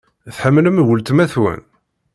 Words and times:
Tḥemmlem 0.35 0.77
weltma-twen? 0.85 1.61